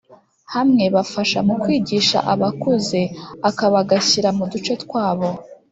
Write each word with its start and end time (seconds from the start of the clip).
Hamwe 0.53 0.83
bafasha 0.95 1.39
mu 1.47 1.53
kwigisha 1.61 2.17
abakuze 2.33 3.01
akabagashyira 3.49 4.29
mu 4.37 4.45
duce 4.51 4.73
twabo 4.83 5.29